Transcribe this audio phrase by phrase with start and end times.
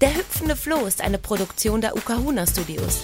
[0.00, 3.00] Der hüpfende Floh ist eine Produktion der Ukahuna Studios.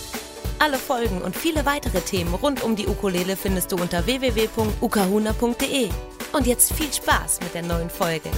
[0.61, 5.89] Alle Folgen und viele weitere Themen rund um die Ukulele findest du unter www.ukahuna.de.
[6.33, 8.31] Und jetzt viel Spaß mit der neuen Folge.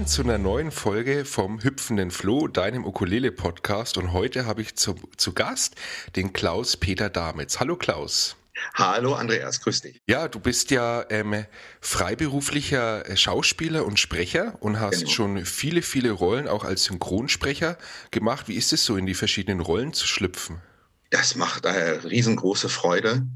[0.00, 3.98] Willkommen zu einer neuen Folge vom Hüpfenden Floh, deinem Ukulele-Podcast.
[3.98, 5.74] Und heute habe ich zu, zu Gast
[6.16, 7.60] den Klaus-Peter Damitz.
[7.60, 8.34] Hallo Klaus.
[8.72, 10.00] Hallo Andreas, grüß dich.
[10.06, 11.44] Ja, du bist ja ähm,
[11.82, 15.10] freiberuflicher Schauspieler und Sprecher und hast genau.
[15.10, 17.76] schon viele, viele Rollen auch als Synchronsprecher
[18.10, 18.48] gemacht.
[18.48, 20.62] Wie ist es so, in die verschiedenen Rollen zu schlüpfen?
[21.10, 23.26] Das macht eine riesengroße Freude.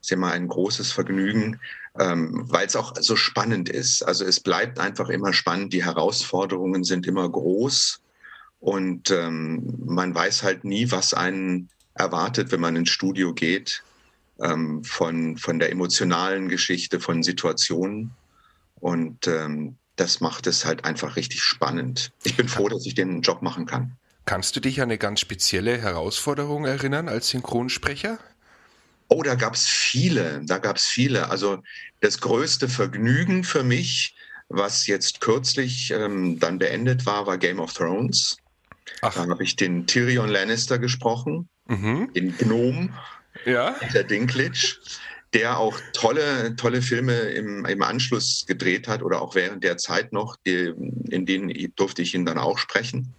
[0.00, 1.60] Ist immer ein großes Vergnügen
[1.98, 4.02] ähm, weil es auch so spannend ist.
[4.02, 8.00] Also es bleibt einfach immer spannend, die Herausforderungen sind immer groß
[8.60, 13.82] und ähm, man weiß halt nie, was einen erwartet, wenn man ins Studio geht,
[14.40, 18.12] ähm, von, von der emotionalen Geschichte, von Situationen.
[18.80, 22.10] Und ähm, das macht es halt einfach richtig spannend.
[22.24, 23.96] Ich bin froh, dass ich den Job machen kann.
[24.24, 28.18] Kannst du dich an eine ganz spezielle Herausforderung erinnern als Synchronsprecher?
[29.08, 31.30] Oh, da gab es viele, da gab es viele.
[31.30, 31.62] Also
[32.00, 34.14] das größte Vergnügen für mich,
[34.48, 38.36] was jetzt kürzlich ähm, dann beendet war, war Game of Thrones.
[39.02, 39.14] Ach.
[39.14, 42.12] Da habe ich den Tyrion Lannister gesprochen, mhm.
[42.14, 42.90] den Gnome,
[43.44, 43.74] ja.
[43.92, 44.76] der Dinklage,
[45.32, 50.12] der auch tolle, tolle Filme im, im Anschluss gedreht hat oder auch während der Zeit
[50.12, 50.72] noch, die,
[51.10, 53.12] in denen durfte ich ihn dann auch sprechen.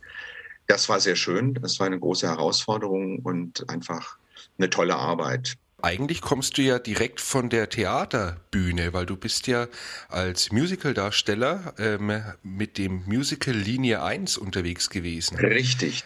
[0.68, 4.18] Das war sehr schön, das war eine große Herausforderung und einfach
[4.58, 9.68] eine tolle Arbeit eigentlich kommst du ja direkt von der Theaterbühne, weil du bist ja
[10.10, 15.38] als Musicaldarsteller ähm, mit dem Musical Linie 1 unterwegs gewesen.
[15.38, 16.04] Richtig.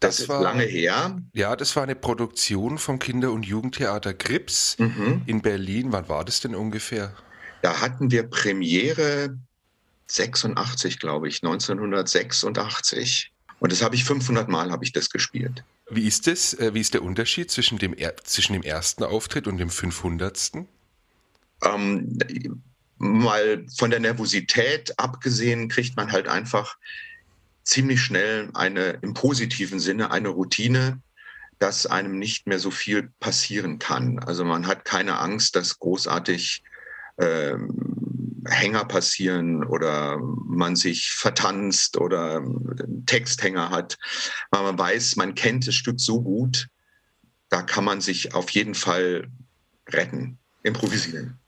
[0.00, 1.20] Das, das ist war, lange her.
[1.34, 5.22] Ja, das war eine Produktion vom Kinder- und Jugendtheater Grips mhm.
[5.26, 5.92] in Berlin.
[5.92, 7.14] Wann war das denn ungefähr?
[7.60, 9.36] Da hatten wir Premiere
[10.06, 13.30] 86, glaube ich, 1986.
[13.58, 15.62] Und das habe ich 500 Mal habe ich das gespielt.
[15.90, 16.54] Wie ist das?
[16.54, 20.52] Äh, wie ist der Unterschied zwischen dem, zwischen dem ersten Auftritt und dem 500.
[21.64, 22.18] Ähm,
[22.98, 26.76] mal von der Nervosität abgesehen, kriegt man halt einfach
[27.64, 31.00] ziemlich schnell eine, im positiven Sinne, eine Routine,
[31.58, 34.18] dass einem nicht mehr so viel passieren kann.
[34.18, 36.62] Also man hat keine Angst, dass großartig
[37.18, 37.89] ähm,
[38.46, 43.96] Hänger passieren oder man sich vertanzt oder einen Texthänger hat.
[44.50, 46.68] Weil man weiß, man kennt das Stück so gut,
[47.48, 49.28] da kann man sich auf jeden Fall
[49.88, 51.38] retten, improvisieren.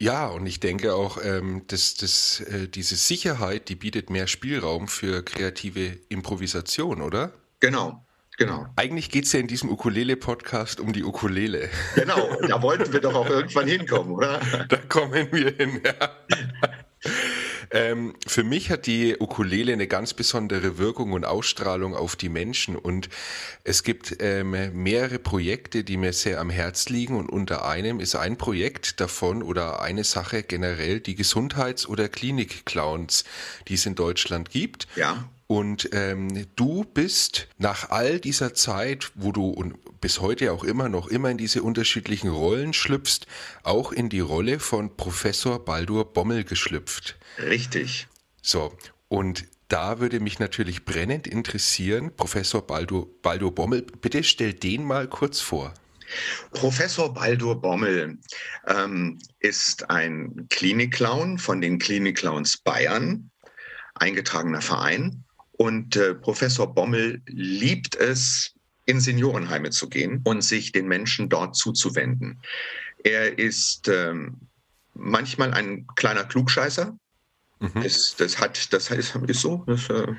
[0.00, 4.86] Ja, und ich denke auch, ähm, dass, dass äh, diese Sicherheit, die bietet mehr Spielraum
[4.86, 7.32] für kreative Improvisation, oder?
[7.58, 8.06] Genau,
[8.38, 8.66] Genau.
[8.76, 11.70] Eigentlich geht es ja in diesem Ukulele-Podcast um die Ukulele.
[11.96, 14.40] Genau, da wollten wir doch auch irgendwann hinkommen, oder?
[14.68, 16.10] Da kommen wir hin, ja.
[17.70, 22.76] Ähm, für mich hat die Ukulele eine ganz besondere Wirkung und Ausstrahlung auf die Menschen
[22.76, 23.08] und
[23.64, 28.14] es gibt ähm, mehrere Projekte, die mir sehr am Herz liegen und unter einem ist
[28.14, 33.24] ein Projekt davon oder eine Sache generell die Gesundheits- oder Klinik-Clowns,
[33.66, 34.86] die es in Deutschland gibt.
[34.96, 35.28] Ja.
[35.48, 40.90] Und ähm, du bist nach all dieser Zeit, wo du und bis heute auch immer
[40.90, 43.20] noch immer in diese unterschiedlichen Rollen schlüpfst,
[43.62, 47.16] auch in die Rolle von Professor Baldur Bommel geschlüpft.
[47.38, 48.08] Richtig.
[48.42, 48.76] So,
[49.08, 55.08] und da würde mich natürlich brennend interessieren, Professor Baldur, Baldur Bommel, bitte stell den mal
[55.08, 55.72] kurz vor.
[56.52, 58.18] Professor Baldur Bommel
[58.66, 63.30] ähm, ist ein Klinikclown von den Klinikclowns Bayern,
[63.94, 65.24] eingetragener Verein.
[65.58, 68.54] Und äh, Professor Bommel liebt es,
[68.86, 72.38] in Seniorenheime zu gehen und sich den Menschen dort zuzuwenden.
[73.04, 74.38] Er ist ähm,
[74.94, 76.96] manchmal ein kleiner Klugscheißer.
[77.60, 77.82] Mhm.
[77.82, 80.14] Das, das, hat, das ist, ist so, das äh,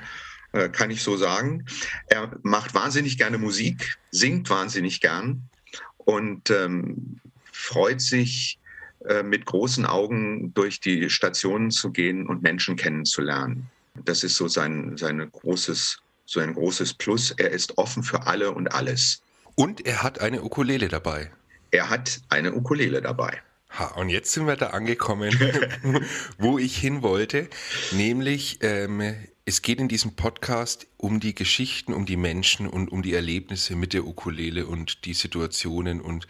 [0.52, 1.66] äh, kann ich so sagen.
[2.08, 5.50] Er macht wahnsinnig gerne Musik, singt wahnsinnig gern
[5.98, 7.20] und ähm,
[7.52, 8.60] freut sich,
[9.06, 13.70] äh, mit großen Augen durch die Stationen zu gehen und Menschen kennenzulernen.
[14.06, 17.32] Das ist so sein, sein, großes, so ein großes Plus.
[17.32, 19.22] Er ist offen für alle und alles.
[19.56, 21.32] Und er hat eine Ukulele dabei.
[21.72, 23.42] Er hat eine Ukulele dabei.
[23.78, 25.32] Ha, und jetzt sind wir da angekommen,
[26.40, 27.48] wo ich hin wollte,
[27.92, 29.16] nämlich ähm,
[29.50, 33.76] Es geht in diesem Podcast um die Geschichten, um die Menschen und um die Erlebnisse
[33.76, 36.28] mit der Ukulele und die Situationen und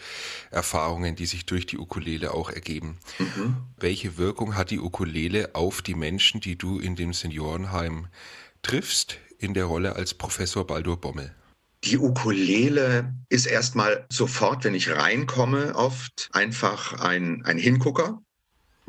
[0.51, 2.97] Erfahrungen, die sich durch die Ukulele auch ergeben.
[3.17, 3.57] Mhm.
[3.77, 8.07] Welche Wirkung hat die Ukulele auf die Menschen, die du in dem Seniorenheim
[8.61, 11.35] triffst, in der Rolle als Professor Baldur Bommel?
[11.83, 18.21] Die Ukulele ist erstmal sofort, wenn ich reinkomme, oft einfach ein, ein Hingucker.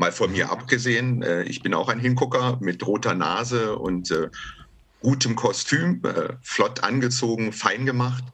[0.01, 4.31] Mal von mir abgesehen, äh, ich bin auch ein Hingucker mit roter Nase und äh,
[5.01, 8.25] gutem Kostüm, äh, flott angezogen, fein gemacht.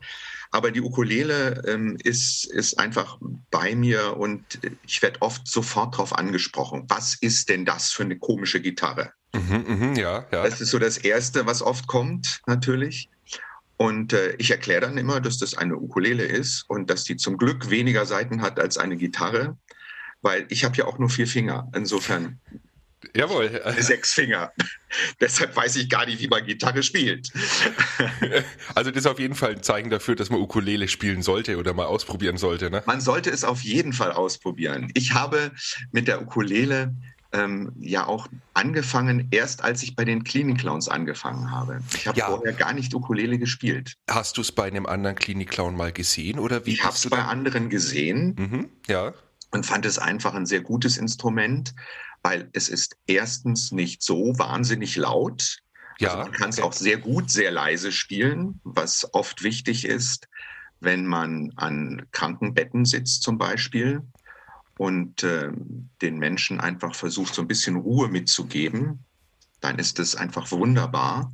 [0.52, 3.18] Aber die Ukulele ähm, ist, ist einfach
[3.50, 6.84] bei mir und ich werde oft sofort darauf angesprochen.
[6.86, 9.10] Was ist denn das für eine komische Gitarre?
[9.34, 10.44] Mhm, mh, ja, ja.
[10.44, 13.10] Das ist so das Erste, was oft kommt, natürlich.
[13.76, 17.36] Und äh, ich erkläre dann immer, dass das eine Ukulele ist und dass die zum
[17.36, 19.58] Glück weniger Seiten hat als eine Gitarre,
[20.26, 21.70] weil ich habe ja auch nur vier Finger.
[21.72, 22.40] Insofern
[23.14, 23.62] Jawohl.
[23.78, 24.52] Sechs Finger.
[25.20, 27.30] Deshalb weiß ich gar nicht, wie man Gitarre spielt.
[28.74, 31.72] Also das ist auf jeden Fall ein Zeichen dafür, dass man Ukulele spielen sollte oder
[31.72, 32.70] mal ausprobieren sollte.
[32.70, 32.82] Ne?
[32.86, 34.90] Man sollte es auf jeden Fall ausprobieren.
[34.94, 35.52] Ich habe
[35.92, 36.94] mit der Ukulele
[37.32, 41.80] ähm, ja auch angefangen, erst als ich bei den Klinik-Clowns angefangen habe.
[41.94, 42.26] Ich habe ja.
[42.26, 43.94] vorher gar nicht Ukulele gespielt.
[44.10, 46.74] Hast du es bei einem anderen Klinik-Clown mal gesehen oder wie?
[46.74, 48.36] Ich habe es bei anderen gesehen.
[48.38, 49.14] Mhm, ja.
[49.50, 51.74] Und fand es einfach ein sehr gutes Instrument,
[52.22, 55.58] weil es ist erstens nicht so wahnsinnig laut.
[55.98, 60.28] Ja, also man kann es auch sehr gut, sehr leise spielen, was oft wichtig ist,
[60.80, 64.02] wenn man an Krankenbetten sitzt zum Beispiel
[64.78, 65.50] und äh,
[66.02, 69.04] den Menschen einfach versucht, so ein bisschen Ruhe mitzugeben,
[69.60, 71.32] dann ist es einfach wunderbar.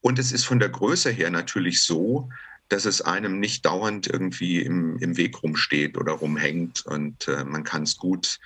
[0.00, 2.28] Und es ist von der Größe her natürlich so,
[2.68, 7.64] dass es einem nicht dauernd irgendwie im, im Weg rumsteht oder rumhängt und äh, man
[7.64, 8.38] kann es gut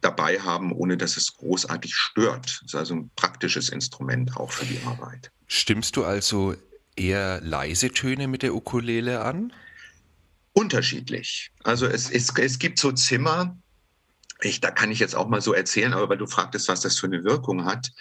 [0.00, 2.60] dabei haben, ohne dass es großartig stört.
[2.62, 5.30] Das ist also ein praktisches Instrument auch für die Arbeit.
[5.46, 6.54] Stimmst du also
[6.96, 9.52] eher leise Töne mit der Ukulele an?
[10.52, 11.50] Unterschiedlich.
[11.62, 13.56] Also es, es, es gibt so Zimmer,
[14.42, 16.98] ich, da kann ich jetzt auch mal so erzählen, aber weil du fragtest, was das
[16.98, 17.92] für eine Wirkung hat.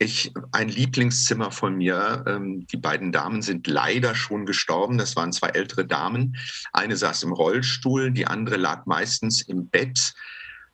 [0.00, 4.96] Ich, ein Lieblingszimmer von mir, ähm, die beiden Damen sind leider schon gestorben.
[4.96, 6.36] Das waren zwei ältere Damen.
[6.72, 10.14] Eine saß im Rollstuhl, die andere lag meistens im Bett,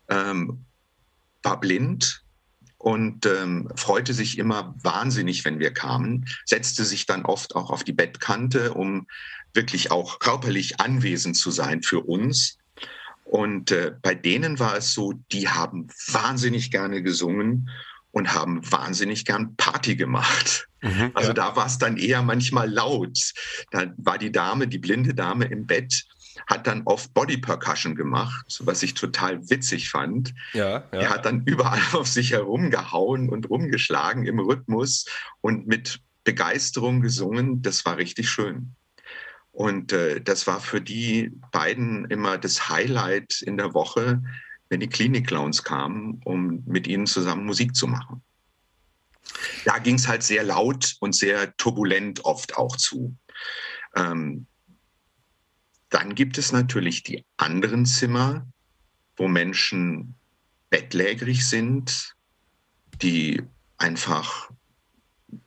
[0.08, 0.64] ähm,
[1.42, 2.22] war blind
[2.76, 7.82] und ähm, freute sich immer wahnsinnig, wenn wir kamen, setzte sich dann oft auch auf
[7.82, 9.06] die Bettkante, um
[9.54, 12.58] wirklich auch körperlich anwesend zu sein für uns.
[13.24, 17.70] Und äh, bei denen war es so, die haben wahnsinnig gerne gesungen
[18.14, 20.69] und haben wahnsinnig gern Party gemacht.
[20.82, 21.34] Mhm, also ja.
[21.34, 23.32] da war es dann eher manchmal laut.
[23.72, 26.05] Da war die Dame, die blinde Dame im Bett,
[26.46, 30.32] hat dann oft Body Percussion gemacht, was ich total witzig fand.
[30.52, 31.00] Ja, ja.
[31.00, 35.06] Er hat dann überall auf sich herumgehauen und rumgeschlagen im Rhythmus
[35.40, 37.62] und mit Begeisterung gesungen.
[37.62, 38.76] Das war richtig schön.
[39.50, 44.22] Und äh, das war für die beiden immer das Highlight in der Woche,
[44.74, 48.24] wenn die Klinik-Clowns kamen, um mit ihnen zusammen Musik zu machen.
[49.64, 53.16] Da ging es halt sehr laut und sehr turbulent oft auch zu.
[53.94, 54.46] Ähm,
[55.90, 58.48] dann gibt es natürlich die anderen Zimmer,
[59.16, 60.16] wo Menschen
[60.70, 62.16] bettlägerig sind,
[63.00, 63.44] die
[63.76, 64.50] einfach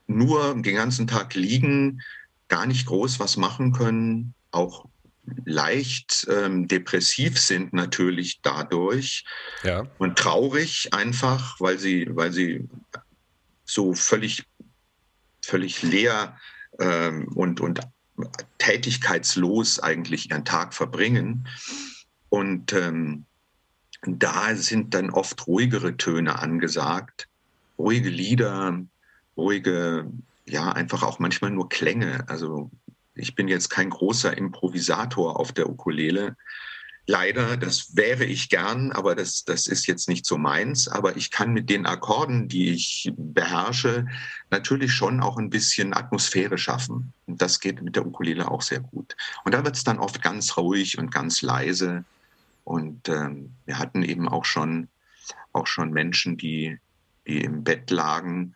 [0.08, 2.02] nur den ganzen Tag liegen,
[2.48, 4.86] gar nicht groß was machen können, auch
[5.46, 9.26] leicht ähm, depressiv sind natürlich dadurch
[9.64, 9.86] ja.
[9.98, 12.68] und traurig einfach, weil sie, weil sie
[13.66, 14.46] so völlig,
[15.42, 16.38] völlig leer
[16.80, 17.82] ähm, und, und
[18.58, 21.48] tätigkeitslos eigentlich ihren Tag verbringen.
[22.30, 23.26] Und ähm,
[24.02, 27.28] da sind dann oft ruhigere Töne angesagt,
[27.78, 28.80] ruhige Lieder,
[29.36, 30.10] ruhige
[30.46, 32.24] ja, einfach auch manchmal nur Klänge.
[32.28, 32.72] Also
[33.18, 36.36] ich bin jetzt kein großer Improvisator auf der Ukulele.
[37.10, 40.90] Leider, das wäre ich gern, aber das, das ist jetzt nicht so meins.
[40.90, 44.08] Aber ich kann mit den Akkorden, die ich beherrsche,
[44.52, 47.14] natürlich schon auch ein bisschen Atmosphäre schaffen.
[47.26, 49.16] Und das geht mit der Ukulele auch sehr gut.
[49.46, 52.04] Und da wird es dann oft ganz ruhig und ganz leise.
[52.66, 54.90] Und ähm, wir hatten eben auch schon,
[55.54, 56.78] auch schon Menschen, die,
[57.26, 58.54] die im Bett lagen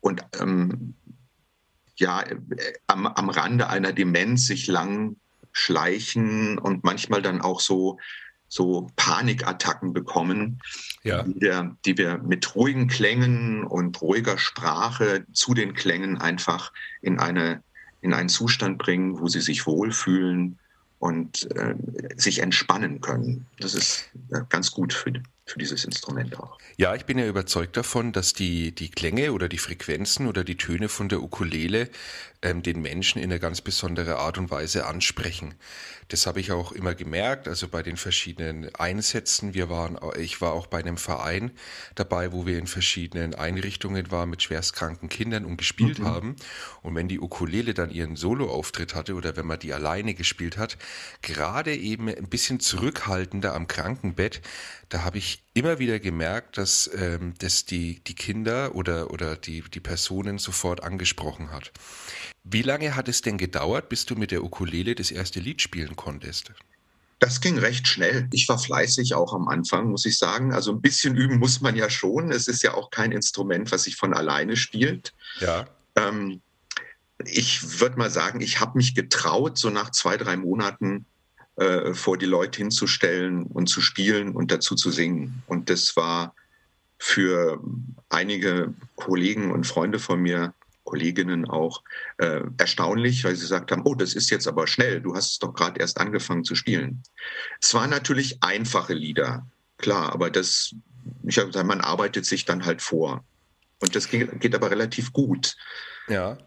[0.00, 0.94] und ähm,
[2.00, 2.36] ja äh,
[2.86, 5.16] am, am Rande einer Demenz sich lang
[5.52, 7.98] schleichen und manchmal dann auch so
[8.48, 10.60] so Panikattacken bekommen,
[11.04, 11.22] ja.
[11.22, 17.18] die, wir, die wir mit ruhigen Klängen und ruhiger Sprache zu den Klängen einfach in,
[17.18, 17.62] eine,
[18.00, 20.58] in einen Zustand bringen, wo sie sich wohlfühlen
[20.98, 21.74] und äh,
[22.16, 23.46] sich entspannen können.
[23.60, 25.12] Das ist äh, ganz gut für,
[25.50, 26.58] für dieses Instrument auch.
[26.76, 30.56] Ja, ich bin ja überzeugt davon, dass die, die Klänge oder die Frequenzen oder die
[30.56, 31.88] Töne von der Ukulele
[32.42, 35.54] ähm, den Menschen in eine ganz besondere Art und Weise ansprechen.
[36.08, 39.52] Das habe ich auch immer gemerkt, also bei den verschiedenen Einsätzen.
[39.52, 41.50] Wir waren, ich war auch bei einem Verein
[41.96, 46.06] dabei, wo wir in verschiedenen Einrichtungen waren mit schwerstkranken Kindern und gespielt mhm.
[46.06, 46.36] haben.
[46.82, 50.78] Und wenn die Ukulele dann ihren Soloauftritt hatte oder wenn man die alleine gespielt hat,
[51.20, 54.40] gerade eben ein bisschen zurückhaltender am Krankenbett,
[54.88, 59.62] da habe ich immer wieder gemerkt, dass ähm, das die, die Kinder oder, oder die,
[59.62, 61.72] die Personen sofort angesprochen hat.
[62.44, 65.96] Wie lange hat es denn gedauert, bis du mit der Ukulele das erste Lied spielen
[65.96, 66.52] konntest?
[67.18, 68.28] Das ging recht schnell.
[68.32, 70.52] Ich war fleißig auch am Anfang, muss ich sagen.
[70.52, 72.30] Also ein bisschen üben muss man ja schon.
[72.30, 75.14] Es ist ja auch kein Instrument, was sich von alleine spielt.
[75.40, 75.66] Ja.
[75.96, 76.40] Ähm,
[77.24, 81.06] ich würde mal sagen, ich habe mich getraut, so nach zwei, drei Monaten
[81.58, 85.42] äh, vor die Leute hinzustellen und zu spielen und dazu zu singen.
[85.46, 86.34] Und das war
[86.98, 87.60] für
[88.08, 91.82] einige Kollegen und Freunde von mir, Kolleginnen auch,
[92.18, 95.52] äh, erstaunlich, weil sie gesagt haben, oh, das ist jetzt aber schnell, du hast doch
[95.52, 97.02] gerade erst angefangen zu spielen.
[97.60, 99.46] Es waren natürlich einfache Lieder,
[99.76, 100.74] klar, aber das,
[101.24, 103.24] ich habe gesagt, man arbeitet sich dann halt vor.
[103.80, 105.56] Und das geht, geht aber relativ gut.
[106.08, 106.38] Ja.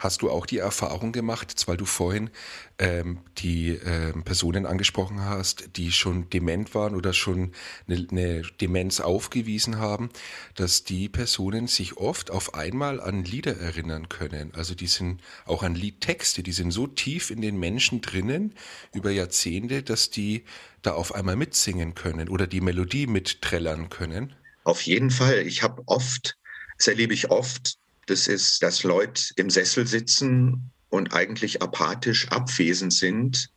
[0.00, 2.30] Hast du auch die Erfahrung gemacht, weil du vorhin
[2.78, 7.52] ähm, die ähm, Personen angesprochen hast, die schon dement waren oder schon
[7.86, 10.08] eine, eine, Demenz aufgewiesen haben,
[10.54, 14.54] dass die Personen sich oft auf einmal an Lieder erinnern können.
[14.54, 18.54] Also die sind auch an Liedtexte, die sind so tief in den Menschen drinnen
[18.94, 20.44] über Jahrzehnte, dass die
[20.80, 24.34] da auf einmal mitsingen können oder die Melodie mitträllern können.
[24.64, 25.46] Auf jeden Fall.
[25.46, 26.38] Ich habe oft,
[26.78, 27.76] das erlebe ich oft,
[28.06, 33.50] das ist, dass Leute im Sessel sitzen und eigentlich apathisch abwesend sind.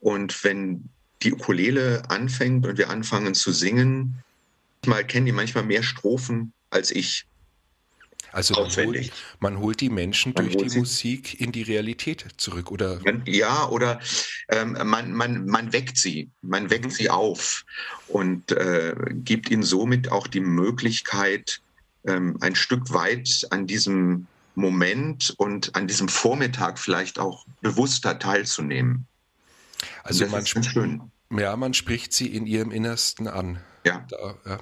[0.00, 0.88] Und wenn
[1.22, 4.22] die Ukulele anfängt und wir anfangen zu singen,
[4.86, 7.26] mal kennen die manchmal mehr Strophen als ich.
[8.32, 12.70] Also man holt, man holt, die Menschen man durch die Musik in die Realität zurück,
[12.70, 12.98] oder?
[13.26, 14.00] Ja, oder
[14.48, 16.90] ähm, man, man, man weckt sie, man weckt mhm.
[16.90, 17.66] sie auf
[18.08, 21.60] und äh, gibt ihnen somit auch die Möglichkeit,
[22.06, 29.06] ähm, ein Stück weit an diesem Moment und an diesem Vormittag vielleicht auch bewusster teilzunehmen.
[30.04, 31.10] Also man, schön.
[31.30, 33.58] Ja, man spricht sie in ihrem Innersten an.
[33.84, 34.06] Ja.
[34.08, 34.58] Da, ja.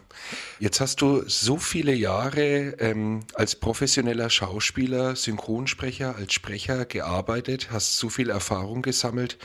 [0.59, 7.99] Jetzt hast du so viele Jahre ähm, als professioneller Schauspieler, Synchronsprecher, als Sprecher gearbeitet, hast
[7.99, 9.39] so viel Erfahrung gesammelt.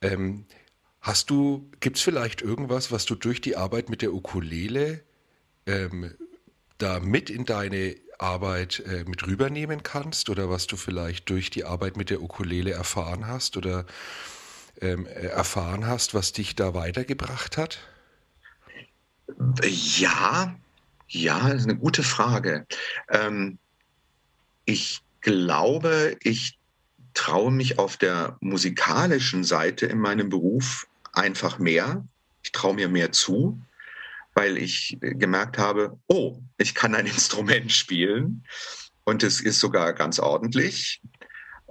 [0.00, 0.46] Ähm,
[1.00, 5.04] hast du, gibt es vielleicht irgendwas, was du durch die Arbeit mit der Ukulele
[5.66, 6.14] ähm,
[6.78, 11.64] da mit in deine Arbeit äh, mit rübernehmen kannst oder was du vielleicht durch die
[11.64, 13.84] Arbeit mit der Ukulele erfahren hast oder
[14.80, 17.78] ähm, äh, erfahren hast, was dich da weitergebracht hat?
[19.62, 20.54] Ja,
[21.08, 22.66] ja, das ist eine gute Frage.
[23.10, 23.58] Ähm,
[24.64, 26.58] ich glaube, ich
[27.14, 32.04] traue mich auf der musikalischen Seite in meinem Beruf einfach mehr.
[32.42, 33.58] Ich traue mir mehr zu
[34.36, 38.44] weil ich gemerkt habe, oh, ich kann ein Instrument spielen
[39.04, 41.00] und es ist sogar ganz ordentlich.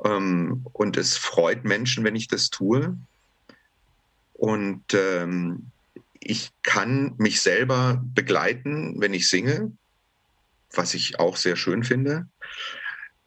[0.03, 2.97] Ähm, und es freut Menschen, wenn ich das tue.
[4.33, 5.67] Und ähm,
[6.19, 9.71] ich kann mich selber begleiten, wenn ich singe,
[10.73, 12.27] was ich auch sehr schön finde.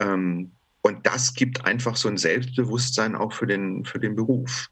[0.00, 0.50] Ähm,
[0.82, 4.68] und das gibt einfach so ein Selbstbewusstsein auch für den, für den Beruf.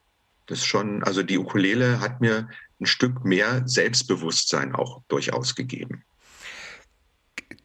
[0.47, 2.49] Das schon, also die Ukulele hat mir
[2.81, 6.05] ein Stück mehr Selbstbewusstsein auch durchaus gegeben.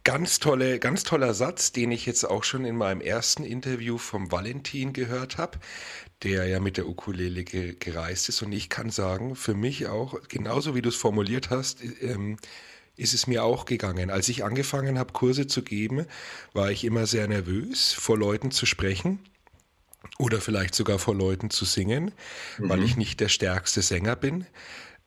[0.03, 4.31] Ganz tolle, ganz toller Satz, den ich jetzt auch schon in meinem ersten Interview vom
[4.31, 5.59] Valentin gehört habe,
[6.23, 8.41] der ja mit der Ukulele ge gereist ist.
[8.41, 12.37] Und ich kann sagen, für mich auch, genauso wie du es formuliert hast, ähm,
[12.95, 14.09] ist es mir auch gegangen.
[14.09, 16.05] Als ich angefangen habe, Kurse zu geben,
[16.53, 19.19] war ich immer sehr nervös, vor Leuten zu sprechen
[20.17, 22.11] oder vielleicht sogar vor Leuten zu singen,
[22.57, 22.69] mhm.
[22.69, 24.45] weil ich nicht der stärkste Sänger bin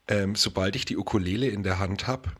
[0.08, 2.30] ähm, sobald ich die Ukulele in der Hand habe,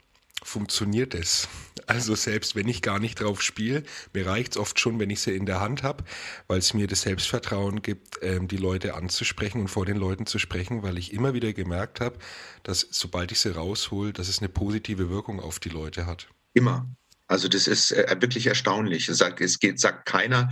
[0.43, 1.49] funktioniert es.
[1.87, 5.21] Also selbst wenn ich gar nicht drauf spiele, mir reicht es oft schon, wenn ich
[5.21, 6.05] sie in der Hand habe,
[6.47, 10.39] weil es mir das Selbstvertrauen gibt, ähm, die Leute anzusprechen und vor den Leuten zu
[10.39, 12.19] sprechen, weil ich immer wieder gemerkt habe,
[12.63, 16.29] dass sobald ich sie raushol, dass es eine positive Wirkung auf die Leute hat.
[16.53, 16.89] Immer.
[17.27, 19.09] Also das ist äh, wirklich erstaunlich.
[19.09, 20.51] Es sagt, es geht, sagt keiner,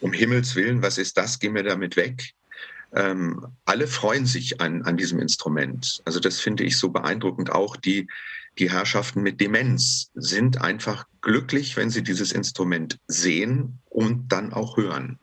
[0.00, 2.34] um Himmels Willen, was ist das, geh mir damit weg
[2.94, 6.02] ähm, alle freuen sich an, an diesem Instrument.
[6.04, 7.50] Also das finde ich so beeindruckend.
[7.50, 8.08] Auch die,
[8.58, 14.76] die Herrschaften mit Demenz sind einfach glücklich, wenn sie dieses Instrument sehen und dann auch
[14.76, 15.18] hören.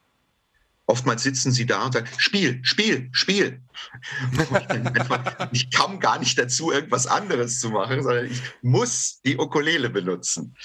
[0.90, 3.62] Oftmals sitzen sie da und sagen, Spiel, Spiel, Spiel.
[5.52, 10.56] ich kam gar nicht dazu, irgendwas anderes zu machen, sondern ich muss die Ukulele benutzen.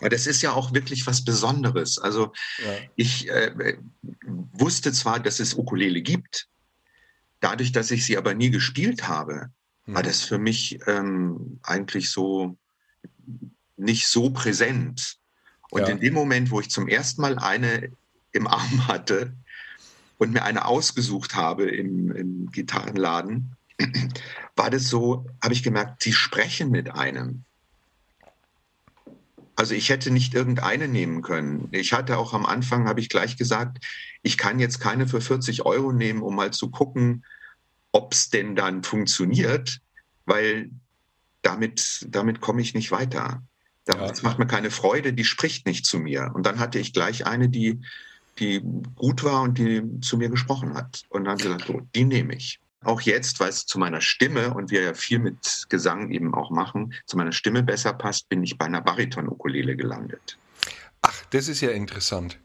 [0.00, 1.98] Und das ist ja auch wirklich was Besonderes.
[1.98, 2.32] Also
[2.64, 2.78] ja.
[2.96, 3.76] ich äh,
[4.52, 6.48] wusste zwar, dass es Ukulele gibt,
[7.40, 9.50] dadurch, dass ich sie aber nie gespielt habe,
[9.84, 9.94] hm.
[9.94, 12.56] war das für mich ähm, eigentlich so
[13.76, 15.16] nicht so präsent.
[15.70, 15.88] Und ja.
[15.88, 17.90] in dem Moment, wo ich zum ersten Mal eine
[18.32, 19.32] im Arm hatte
[20.18, 23.56] und mir eine ausgesucht habe im, im Gitarrenladen,
[24.56, 27.44] war das so, habe ich gemerkt, sie sprechen mit einem.
[29.60, 31.68] Also ich hätte nicht irgendeine nehmen können.
[31.70, 33.84] Ich hatte auch am Anfang, habe ich gleich gesagt,
[34.22, 37.26] ich kann jetzt keine für 40 Euro nehmen, um mal zu gucken,
[37.92, 39.82] ob es denn dann funktioniert,
[40.24, 40.70] weil
[41.42, 43.42] damit, damit komme ich nicht weiter.
[43.84, 46.30] Das macht mir keine Freude, die spricht nicht zu mir.
[46.32, 47.82] Und dann hatte ich gleich eine, die,
[48.38, 48.62] die
[48.94, 51.02] gut war und die zu mir gesprochen hat.
[51.10, 52.60] Und dann gesagt, so, die nehme ich.
[52.82, 56.50] Auch jetzt, weil es zu meiner Stimme und wir ja viel mit Gesang eben auch
[56.50, 60.38] machen, zu meiner Stimme besser passt, bin ich bei einer Bariton-Ukulele gelandet.
[61.02, 62.38] Ach, das ist ja interessant.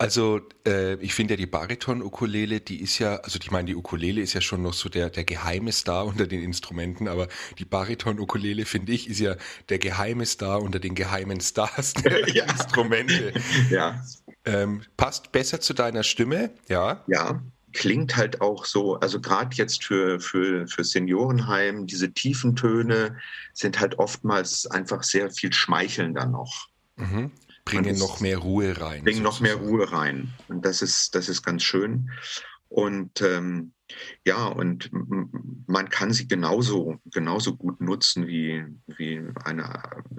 [0.00, 4.20] Also äh, ich finde ja die Bariton-Ukulele, die ist ja, also ich meine, die Ukulele
[4.20, 7.26] ist ja schon noch so der, der geheime Star unter den Instrumenten, aber
[7.58, 9.34] die Bariton-Ukulele, finde ich, ist ja
[9.68, 12.44] der geheime Star unter den geheimen Stars der ja.
[12.44, 13.32] Instrumente.
[13.70, 14.04] Ja.
[14.44, 17.02] Ähm, passt besser zu deiner Stimme, ja?
[17.08, 23.18] Ja, klingt halt auch so, also gerade jetzt für, für, für Seniorenheim, diese tiefen Töne
[23.52, 26.68] sind halt oftmals einfach sehr viel schmeichelnder noch.
[26.96, 27.30] Mhm
[27.68, 29.04] bringen noch mehr Ruhe rein.
[29.04, 30.32] Bringen noch mehr Ruhe rein.
[30.48, 32.10] Und das ist, das ist ganz schön.
[32.68, 33.72] Und ähm,
[34.24, 34.90] ja, und
[35.66, 39.72] man kann sie genauso, genauso gut nutzen wie, wie eine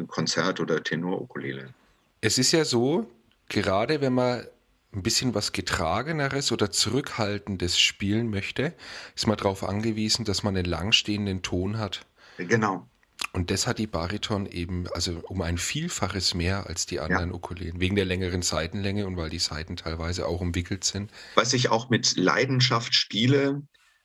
[0.07, 1.73] Konzert- oder Tenor-Ukulele.
[2.21, 3.07] Es ist ja so,
[3.47, 4.45] gerade wenn man
[4.93, 8.73] ein bisschen was Getrageneres oder Zurückhaltendes spielen möchte,
[9.15, 12.05] ist man darauf angewiesen, dass man einen langstehenden Ton hat.
[12.37, 12.87] Genau.
[13.33, 17.35] Und das hat die Bariton eben, also um ein Vielfaches mehr als die anderen ja.
[17.35, 21.11] Ukulelen, wegen der längeren Seitenlänge und weil die Seiten teilweise auch umwickelt sind.
[21.35, 23.61] Was ich auch mit Leidenschaft spiele,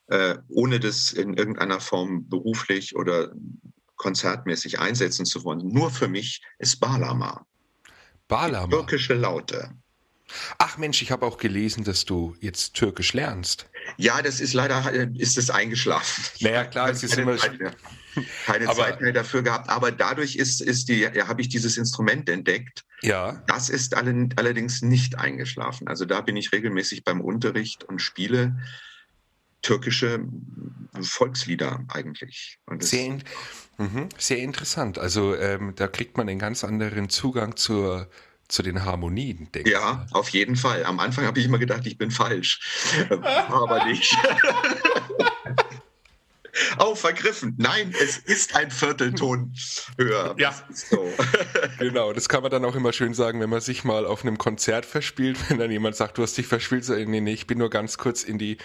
[0.08, 3.32] äh, ohne das in irgendeiner Form beruflich oder
[3.96, 7.46] konzertmäßig einsetzen zu wollen, nur für mich, ist Balama.
[8.28, 8.68] Balama?
[8.68, 9.70] Türkische Laute.
[10.58, 13.66] Ach Mensch, ich habe auch gelesen, dass du jetzt Türkisch lernst.
[13.96, 16.24] Ja, das ist leider, äh, ist es eingeschlafen.
[16.40, 17.36] Naja, klar, es ist immer
[18.46, 19.68] keine aber, Zeit mehr dafür gehabt.
[19.68, 22.84] Aber dadurch ist, ist die, ja, habe ich dieses Instrument entdeckt.
[23.02, 23.42] Ja.
[23.46, 25.88] Das ist alle, allerdings nicht eingeschlafen.
[25.88, 28.56] Also da bin ich regelmäßig beim Unterricht und spiele
[29.62, 30.24] türkische
[31.00, 32.58] Volkslieder eigentlich.
[32.80, 33.22] sehr, in,
[33.78, 34.98] mh, sehr interessant.
[34.98, 38.08] Also ähm, da kriegt man einen ganz anderen Zugang zur
[38.54, 39.70] zu den Harmonien, denke.
[39.70, 40.84] Ja, auf jeden Fall.
[40.84, 42.60] Am Anfang habe ich immer gedacht, ich bin falsch.
[43.48, 44.16] Aber nicht.
[46.78, 47.54] oh, vergriffen.
[47.58, 49.52] Nein, es ist ein Viertelton
[49.98, 50.34] höher.
[50.38, 51.12] Ja, so.
[51.78, 52.12] genau.
[52.12, 54.86] Das kann man dann auch immer schön sagen, wenn man sich mal auf einem Konzert
[54.86, 56.84] verspielt, wenn dann jemand sagt, du hast dich verspielt.
[56.84, 58.58] So, nee, nee, ich bin nur ganz kurz in die,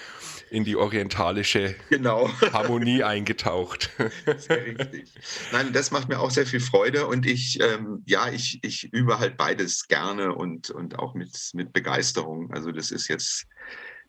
[0.49, 2.29] in die orientalische genau.
[2.53, 3.89] Harmonie eingetaucht.
[4.37, 5.13] Sehr richtig.
[5.51, 9.19] Nein, das macht mir auch sehr viel Freude und ich, ähm, ja, ich, ich übe
[9.19, 12.51] halt beides gerne und, und auch mit, mit Begeisterung.
[12.51, 13.45] Also das ist jetzt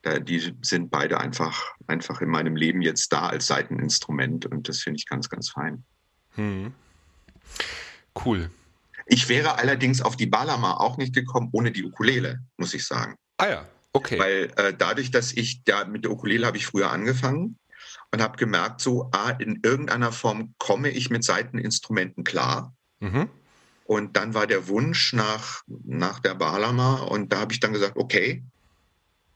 [0.05, 4.99] die sind beide einfach, einfach in meinem Leben jetzt da als Seiteninstrument und das finde
[4.99, 5.85] ich ganz, ganz fein.
[6.37, 6.73] Hm.
[8.25, 8.51] Cool.
[9.07, 13.17] Ich wäre allerdings auf die Balama auch nicht gekommen ohne die Ukulele, muss ich sagen.
[13.39, 14.19] Ah ja, okay.
[14.19, 17.59] Weil äh, dadurch, dass ich da mit der Ukulele habe ich früher angefangen
[18.13, 22.75] und habe gemerkt, so, ah, in irgendeiner Form komme ich mit Seiteninstrumenten klar.
[23.01, 23.29] Mhm.
[23.85, 27.97] Und dann war der Wunsch nach, nach der Balama und da habe ich dann gesagt,
[27.97, 28.45] okay,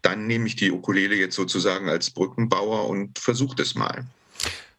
[0.04, 4.06] dann nehme ich die Ukulele jetzt sozusagen als Brückenbauer und versuche das mal.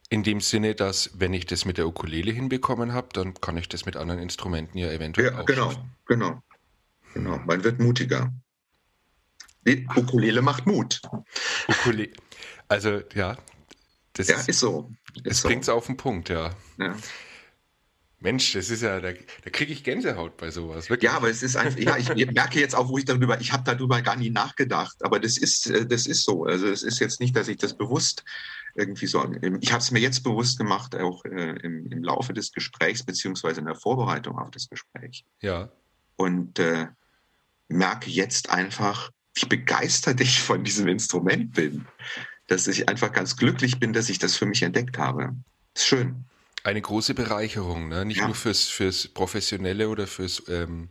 [0.10, 3.68] In dem Sinne, dass wenn ich das mit der Ukulele hinbekommen habe, dann kann ich
[3.68, 5.46] das mit anderen Instrumenten ja eventuell ja, auch.
[5.46, 5.92] Genau, schaffen.
[6.06, 6.44] genau,
[7.16, 7.40] genau.
[7.40, 8.32] Man wird mutiger.
[9.66, 11.02] Die Ukulele macht Mut.
[11.68, 12.14] Ukulele.
[12.68, 13.36] Also ja,
[14.14, 14.92] das ja, ist so.
[15.24, 16.52] das bringt es auf den Punkt, ja.
[16.78, 16.96] ja.
[18.26, 20.90] Mensch, das ist ja, da, da kriege ich Gänsehaut bei sowas.
[20.90, 21.12] Wirklich.
[21.12, 23.64] Ja, aber es ist einfach, ja, ich merke jetzt auch, wo ich darüber, ich habe
[23.64, 26.44] darüber gar nie nachgedacht, aber das ist, äh, das ist so.
[26.46, 28.26] Also es ist jetzt nicht, dass ich das bewusst
[28.74, 29.24] irgendwie so,
[29.62, 33.62] ich habe es mir jetzt bewusst gemacht, auch äh, im, im, Laufe des Gesprächs, beziehungsweise
[33.62, 35.24] in der Vorbereitung auf das Gespräch.
[35.42, 35.70] Ja.
[36.18, 36.88] Und äh,
[37.68, 41.86] merke jetzt einfach, wie begeistert ich von diesem Instrument bin.
[42.48, 45.36] Dass ich einfach ganz glücklich bin, dass ich das für mich entdeckt habe.
[45.74, 46.26] Ist schön
[46.66, 48.06] eine große Bereicherung, ne?
[48.06, 48.26] nicht ja.
[48.26, 50.90] nur fürs, fürs Professionelle oder fürs ähm,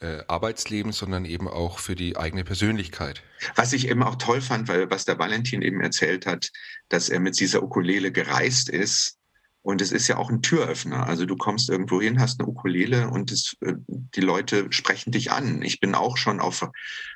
[0.00, 3.22] äh, Arbeitsleben, sondern eben auch für die eigene Persönlichkeit.
[3.54, 6.50] Was ich eben auch toll fand, weil was der Valentin eben erzählt hat,
[6.90, 9.16] dass er mit dieser Ukulele gereist ist.
[9.62, 11.06] Und es ist ja auch ein Türöffner.
[11.06, 15.32] Also du kommst irgendwo hin, hast eine Ukulele und es, äh, die Leute sprechen dich
[15.32, 15.62] an.
[15.62, 16.68] Ich bin auch schon auf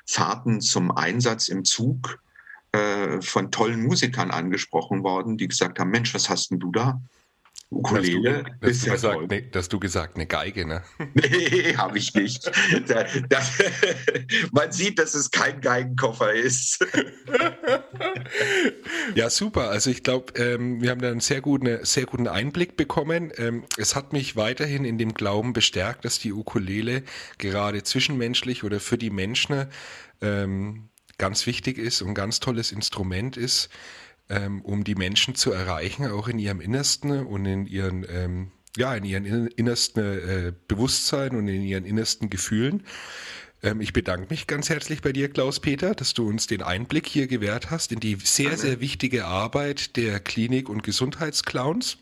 [0.07, 2.19] Fahrten zum Einsatz im Zug
[2.71, 6.99] äh, von tollen Musikern angesprochen worden, die gesagt haben, Mensch, was hast denn du da?
[7.75, 10.81] Ukulele dass du, dass ist ja gesagt, ne, dass du gesagt eine Geige, ne?
[11.13, 12.49] Nee, habe ich nicht.
[12.87, 13.39] Da, da,
[14.51, 16.85] man sieht, dass es kein Geigenkoffer ist.
[19.15, 19.69] ja, super.
[19.69, 23.31] Also ich glaube, ähm, wir haben da einen sehr guten, sehr guten Einblick bekommen.
[23.37, 27.03] Ähm, es hat mich weiterhin in dem Glauben bestärkt, dass die Ukulele
[27.37, 29.65] gerade zwischenmenschlich oder für die Menschen
[30.21, 33.69] ähm, ganz wichtig ist und ein ganz tolles Instrument ist
[34.29, 38.95] ähm, um die Menschen zu erreichen, auch in ihrem Innersten und in ihren, ähm, ja,
[38.95, 42.83] in ihren innersten äh, Bewusstsein und in ihren innersten Gefühlen.
[43.61, 47.27] Ähm, ich bedanke mich ganz herzlich bei dir, Klaus-Peter, dass du uns den Einblick hier
[47.27, 51.97] gewährt hast in die sehr, sehr wichtige Arbeit der Klinik- und Gesundheitsclowns.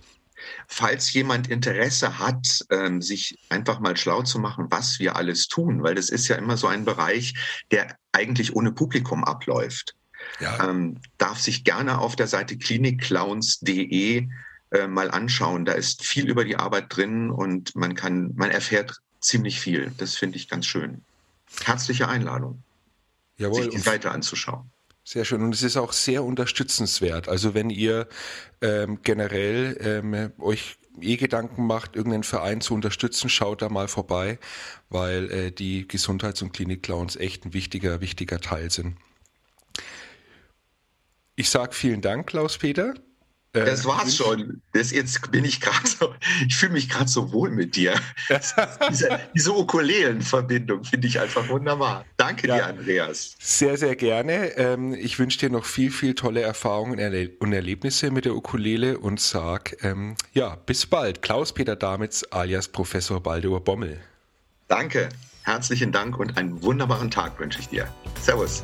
[0.67, 5.83] Falls jemand Interesse hat, ähm, sich einfach mal schlau zu machen, was wir alles tun,
[5.83, 7.33] weil das ist ja immer so ein Bereich,
[7.71, 9.95] der eigentlich ohne Publikum abläuft
[10.39, 10.69] ja.
[10.69, 14.27] ähm, darf sich gerne auf der Seite klinikclowns.de
[14.71, 15.65] äh, mal anschauen.
[15.65, 19.91] Da ist viel über die Arbeit drin und man kann, man erfährt ziemlich viel.
[19.97, 21.01] Das finde ich ganz schön.
[21.63, 22.63] Herzliche Einladung,
[23.37, 23.63] Jawohl.
[23.63, 24.69] sich die Seite anzuschauen.
[25.05, 25.43] Sehr schön.
[25.43, 27.27] Und es ist auch sehr unterstützenswert.
[27.27, 28.07] Also wenn ihr
[28.61, 34.39] ähm, generell ähm, euch eh Gedanken macht, irgendeinen Verein zu unterstützen, schaut da mal vorbei,
[34.89, 38.97] weil äh, die Gesundheits- und Klinik-Clowns echt ein wichtiger, wichtiger Teil sind.
[41.35, 42.93] Ich sage vielen Dank, Klaus-Peter.
[43.53, 44.61] Äh, das war's schon.
[44.73, 46.13] Das jetzt bin ich gerade so,
[46.47, 47.93] ich fühle mich gerade so wohl mit dir.
[48.89, 52.05] diese, diese Ukulelen-Verbindung finde ich einfach wunderbar.
[52.17, 53.35] Danke ja, dir, Andreas.
[53.39, 54.57] Sehr, sehr gerne.
[54.57, 56.99] Ähm, ich wünsche dir noch viel, viel tolle Erfahrungen
[57.39, 61.21] und Erlebnisse mit der Ukulele und sag, ähm, ja, bis bald.
[61.21, 63.99] Klaus-Peter Damitz alias Professor Baldur Bommel.
[64.67, 65.09] Danke.
[65.43, 67.87] Herzlichen Dank und einen wunderbaren Tag wünsche ich dir.
[68.21, 68.63] Servus.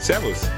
[0.00, 0.48] Servus.